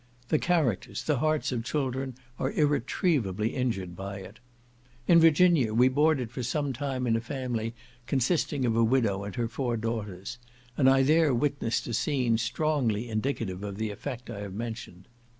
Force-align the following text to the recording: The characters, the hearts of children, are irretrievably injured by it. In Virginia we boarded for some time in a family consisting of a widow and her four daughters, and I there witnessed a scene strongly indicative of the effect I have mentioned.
The 0.29 0.39
characters, 0.39 1.03
the 1.03 1.19
hearts 1.19 1.51
of 1.51 1.63
children, 1.63 2.15
are 2.39 2.51
irretrievably 2.51 3.49
injured 3.49 3.95
by 3.95 4.17
it. 4.17 4.39
In 5.07 5.19
Virginia 5.19 5.75
we 5.75 5.89
boarded 5.89 6.31
for 6.31 6.41
some 6.41 6.73
time 6.73 7.05
in 7.05 7.15
a 7.15 7.21
family 7.21 7.75
consisting 8.07 8.65
of 8.65 8.75
a 8.75 8.83
widow 8.83 9.23
and 9.23 9.35
her 9.35 9.47
four 9.47 9.77
daughters, 9.77 10.39
and 10.75 10.89
I 10.89 11.03
there 11.03 11.35
witnessed 11.35 11.85
a 11.85 11.93
scene 11.93 12.39
strongly 12.39 13.09
indicative 13.11 13.61
of 13.61 13.77
the 13.77 13.91
effect 13.91 14.31
I 14.31 14.39
have 14.39 14.55
mentioned. 14.55 15.07